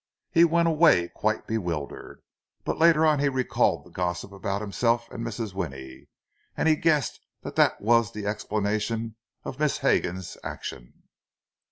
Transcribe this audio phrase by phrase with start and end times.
[0.31, 2.23] He went away quite bewildered.
[2.65, 5.53] But later on he recalled the gossip about himself and Mrs.
[5.53, 6.07] Winnie,
[6.57, 11.03] and he guessed that that was the explanation of Miss Hegar's action.